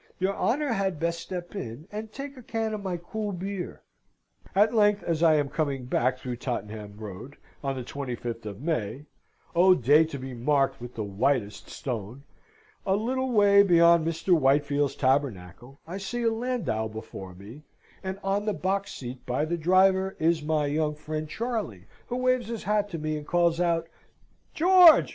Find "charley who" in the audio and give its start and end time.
21.29-22.15